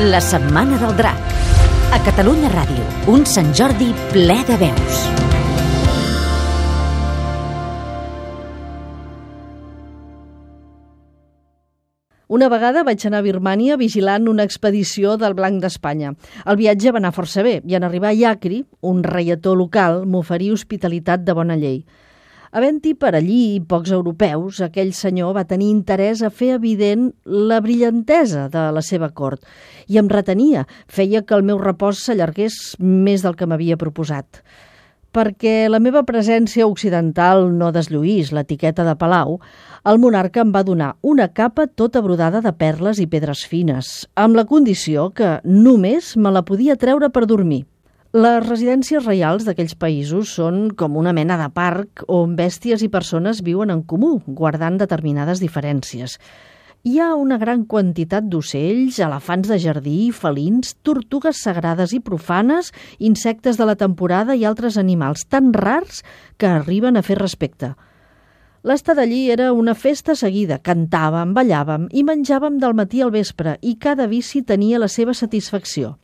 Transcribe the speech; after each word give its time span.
La 0.00 0.20
Setmana 0.20 0.78
del 0.78 0.94
Drac. 0.94 1.18
A 1.90 1.98
Catalunya 2.06 2.46
Ràdio, 2.52 2.84
un 3.10 3.24
Sant 3.26 3.48
Jordi 3.50 3.88
ple 4.12 4.36
de 4.46 4.54
veus. 4.60 5.00
Una 12.30 12.46
vegada 12.46 12.84
vaig 12.86 13.02
anar 13.08 13.24
a 13.24 13.26
Birmània 13.26 13.74
vigilant 13.74 14.30
una 14.30 14.46
expedició 14.46 15.16
del 15.18 15.34
Blanc 15.34 15.58
d'Espanya. 15.66 16.14
El 16.46 16.62
viatge 16.62 16.94
va 16.94 17.02
anar 17.02 17.10
força 17.16 17.42
bé 17.42 17.58
i 17.66 17.74
en 17.74 17.82
arribar 17.82 18.12
a 18.12 18.18
Iacri, 18.20 18.62
un 18.86 19.02
reietó 19.02 19.56
local 19.58 20.04
m'oferí 20.06 20.52
hospitalitat 20.54 21.26
de 21.26 21.34
bona 21.34 21.58
llei. 21.58 21.82
Havent-hi 22.56 22.94
per 22.96 23.12
allí 23.12 23.60
pocs 23.68 23.92
europeus, 23.92 24.62
aquell 24.64 24.94
senyor 24.96 25.34
va 25.36 25.44
tenir 25.48 25.68
interès 25.68 26.22
a 26.24 26.30
fer 26.32 26.54
evident 26.54 27.10
la 27.24 27.60
brillantesa 27.60 28.46
de 28.48 28.62
la 28.72 28.82
seva 28.84 29.10
cort 29.12 29.44
i 29.88 30.00
em 30.00 30.08
retenia, 30.08 30.64
feia 30.88 31.22
que 31.22 31.36
el 31.36 31.44
meu 31.44 31.60
repòs 31.60 32.06
s'allargués 32.06 32.78
més 32.80 33.24
del 33.26 33.36
que 33.36 33.48
m'havia 33.48 33.76
proposat. 33.76 34.40
Perquè 35.12 35.68
la 35.68 35.80
meva 35.80 36.04
presència 36.08 36.66
occidental 36.68 37.48
no 37.52 37.70
deslluís 37.72 38.32
l'etiqueta 38.32 38.84
de 38.84 38.96
Palau, 38.96 39.38
el 39.88 40.00
monarca 40.00 40.40
em 40.44 40.52
va 40.52 40.64
donar 40.64 40.94
una 41.02 41.30
capa 41.32 41.66
tota 41.66 42.00
brodada 42.04 42.40
de 42.44 42.52
perles 42.52 43.00
i 43.00 43.08
pedres 43.08 43.44
fines, 43.48 44.06
amb 44.16 44.36
la 44.36 44.44
condició 44.48 45.10
que 45.12 45.38
només 45.44 46.14
me 46.16 46.32
la 46.32 46.44
podia 46.44 46.76
treure 46.76 47.08
per 47.12 47.24
dormir. 47.26 47.64
Les 48.18 48.40
residències 48.42 49.04
reials 49.04 49.44
d'aquells 49.46 49.76
països 49.78 50.30
són 50.34 50.72
com 50.78 50.96
una 50.98 51.12
mena 51.14 51.36
de 51.38 51.44
parc 51.54 52.00
on 52.10 52.32
bèsties 52.38 52.80
i 52.82 52.88
persones 52.90 53.42
viuen 53.46 53.70
en 53.70 53.84
comú, 53.92 54.16
guardant 54.40 54.78
determinades 54.80 55.38
diferències. 55.38 56.16
Hi 56.82 56.96
ha 56.98 57.12
una 57.14 57.38
gran 57.38 57.62
quantitat 57.70 58.26
d'ocells, 58.26 58.98
elefants 59.06 59.52
de 59.52 59.58
jardí, 59.62 59.98
felins, 60.10 60.72
tortugues 60.82 61.44
sagrades 61.44 61.94
i 61.94 62.00
profanes, 62.08 62.72
insectes 62.98 63.60
de 63.60 63.68
la 63.70 63.76
temporada 63.78 64.34
i 64.34 64.42
altres 64.50 64.80
animals 64.82 65.28
tan 65.28 65.52
rars 65.54 66.02
que 66.38 66.50
arriben 66.50 66.98
a 66.98 67.04
fer 67.06 67.20
respecte. 67.20 67.76
L'estada 68.66 69.06
allí 69.06 69.28
era 69.30 69.52
una 69.52 69.76
festa 69.78 70.18
seguida. 70.18 70.58
Cantàvem, 70.58 71.38
ballàvem 71.38 71.86
i 71.92 72.02
menjàvem 72.02 72.58
del 72.58 72.74
matí 72.82 73.04
al 73.04 73.14
vespre 73.14 73.60
i 73.62 73.78
cada 73.78 74.10
vici 74.10 74.42
tenia 74.42 74.82
la 74.82 74.90
seva 74.90 75.14
satisfacció. 75.14 75.94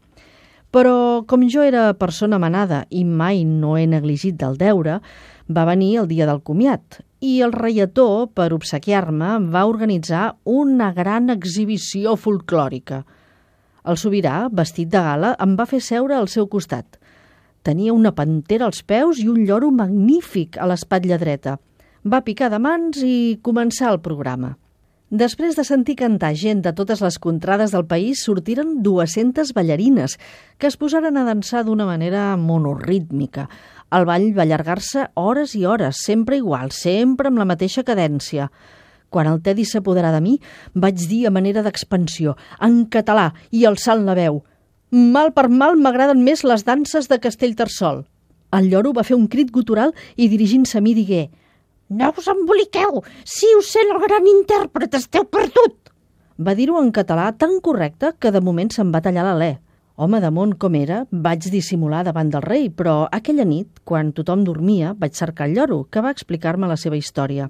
Però, 0.75 1.22
com 1.30 1.44
jo 1.47 1.62
era 1.62 1.92
persona 1.94 2.41
manada 2.42 2.80
i 2.91 3.05
mai 3.06 3.44
no 3.47 3.77
he 3.78 3.84
negligit 3.86 4.34
del 4.41 4.56
deure, 4.58 4.98
va 5.47 5.67
venir 5.69 5.92
el 6.00 6.08
dia 6.11 6.27
del 6.27 6.41
comiat 6.42 6.98
i 7.25 7.36
el 7.47 7.55
reietó, 7.55 8.27
per 8.34 8.50
obsequiar-me, 8.53 9.36
va 9.55 9.64
organitzar 9.70 10.34
una 10.45 10.91
gran 10.92 11.30
exhibició 11.30 12.17
folclòrica. 12.20 13.05
El 13.86 14.00
sobirà, 14.00 14.48
vestit 14.50 14.91
de 14.91 15.00
gala, 15.05 15.33
em 15.41 15.55
va 15.56 15.69
fer 15.70 15.80
seure 15.80 16.19
al 16.19 16.28
seu 16.33 16.48
costat. 16.50 16.98
Tenia 17.64 17.95
una 17.95 18.12
pantera 18.12 18.67
als 18.67 18.83
peus 18.83 19.22
i 19.22 19.28
un 19.30 19.45
lloro 19.47 19.70
magnífic 19.70 20.58
a 20.58 20.67
l'espatlla 20.69 21.20
dreta. 21.22 21.56
Va 22.05 22.25
picar 22.27 22.50
de 22.52 22.61
mans 22.61 23.00
i 23.06 23.39
començar 23.41 23.95
el 23.95 24.02
programa. 24.05 24.56
Després 25.15 25.55
de 25.55 25.62
sentir 25.62 25.95
cantar 25.95 26.33
gent 26.34 26.65
de 26.65 26.73
totes 26.75 26.98
les 26.98 27.20
contrades 27.23 27.70
del 27.70 27.84
país, 27.87 28.25
sortiren 28.27 28.81
200 28.83 29.53
ballarines 29.55 30.17
que 30.59 30.67
es 30.67 30.75
posaren 30.75 31.15
a 31.15 31.23
dansar 31.29 31.61
d'una 31.62 31.87
manera 31.87 32.33
monorítmica. 32.34 33.45
El 33.95 34.09
ball 34.09 34.25
va 34.35 34.42
allargar-se 34.42 35.05
hores 35.15 35.55
i 35.55 35.62
hores, 35.70 36.01
sempre 36.03 36.41
igual, 36.41 36.73
sempre 36.75 37.31
amb 37.31 37.39
la 37.39 37.47
mateixa 37.47 37.85
cadència. 37.87 38.48
Quan 39.07 39.31
el 39.31 39.39
Tedi 39.39 39.69
s'apoderà 39.70 40.11
de 40.17 40.19
mi, 40.25 40.35
vaig 40.75 41.07
dir 41.07 41.29
a 41.29 41.35
manera 41.39 41.62
d'expansió, 41.62 42.35
en 42.59 42.83
català 42.91 43.29
i 43.55 43.62
alçant 43.70 44.03
la 44.09 44.19
veu, 44.19 44.42
«Mal 44.91 45.31
per 45.31 45.47
mal 45.47 45.79
m'agraden 45.79 46.27
més 46.27 46.42
les 46.42 46.67
danses 46.67 47.07
de 47.07 47.23
Castellterçol». 47.23 48.02
El 48.51 48.67
lloro 48.75 48.91
va 48.98 49.07
fer 49.07 49.14
un 49.14 49.31
crit 49.31 49.55
gutural 49.55 49.95
i 50.17 50.27
dirigint-se 50.27 50.83
a 50.83 50.83
mi 50.83 50.98
digué 50.98 51.29
no 51.95 52.11
us 52.19 52.29
emboliqueu! 52.31 53.03
Si 53.25 53.49
us 53.59 53.71
sent 53.77 53.93
el 53.95 54.01
gran 54.03 54.27
intèrpret, 54.27 54.95
esteu 54.99 55.27
perdut! 55.31 55.93
Va 56.37 56.57
dir-ho 56.59 56.81
en 56.81 56.91
català 56.91 57.29
tan 57.39 57.61
correcte 57.63 58.15
que 58.19 58.33
de 58.35 58.43
moment 58.43 58.73
se'n 58.75 58.91
va 58.95 59.03
tallar 59.05 59.23
l'alè. 59.29 59.53
Home 59.95 60.19
de 60.19 60.31
món 60.35 60.57
com 60.59 60.75
era, 60.75 61.05
vaig 61.27 61.47
dissimular 61.55 62.03
davant 62.03 62.33
del 62.33 62.43
rei, 62.43 62.67
però 62.67 63.05
aquella 63.15 63.47
nit, 63.47 63.79
quan 63.87 64.11
tothom 64.17 64.43
dormia, 64.43 64.91
vaig 64.99 65.15
cercar 65.15 65.47
el 65.47 65.55
lloro, 65.55 65.85
que 65.87 66.03
va 66.03 66.11
explicar-me 66.11 66.67
la 66.67 66.77
seva 66.81 66.99
història. 66.99 67.47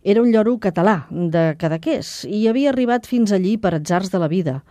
Era 0.00 0.22
un 0.24 0.32
lloro 0.32 0.56
català, 0.64 1.02
de 1.10 1.52
Cadaqués, 1.60 2.24
i 2.24 2.46
havia 2.48 2.72
arribat 2.72 3.04
fins 3.04 3.34
allí 3.36 3.58
per 3.60 3.74
atzars 3.76 4.08
de 4.08 4.22
la 4.22 4.32
vida. 4.32 4.62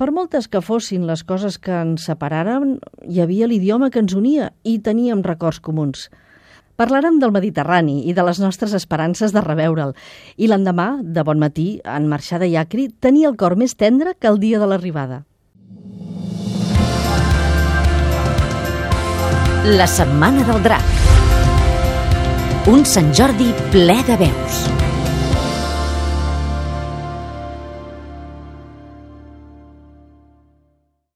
Per 0.00 0.08
moltes 0.10 0.48
que 0.48 0.64
fossin 0.64 1.04
les 1.06 1.22
coses 1.28 1.60
que 1.60 1.76
ens 1.76 2.08
separaren, 2.08 2.78
hi 3.04 3.20
havia 3.20 3.50
l'idioma 3.50 3.92
que 3.92 4.00
ens 4.00 4.16
unia 4.16 4.54
i 4.64 4.78
teníem 4.80 5.26
records 5.26 5.60
comuns– 5.60 6.08
Parlarem 6.76 7.20
del 7.22 7.30
Mediterrani 7.30 8.00
i 8.10 8.14
de 8.16 8.24
les 8.26 8.40
nostres 8.42 8.72
esperances 8.74 9.34
de 9.34 9.42
reveure'l. 9.44 9.94
I 10.36 10.48
l'endemà, 10.50 10.88
de 11.02 11.22
bon 11.22 11.38
matí, 11.38 11.68
en 11.84 12.08
marxar 12.10 12.40
de 12.42 12.50
Iacri, 12.50 12.88
tenia 12.98 13.30
el 13.30 13.38
cor 13.38 13.54
més 13.56 13.76
tendre 13.78 14.16
que 14.18 14.30
el 14.30 14.40
dia 14.42 14.58
de 14.58 14.66
l'arribada. 14.70 15.22
La 19.64 19.86
Setmana 19.88 20.42
del 20.44 20.62
Drac. 20.66 20.90
Un 22.68 22.84
Sant 22.84 23.14
Jordi 23.16 23.52
ple 23.72 24.00
de 24.08 24.18
veus. 24.26 24.83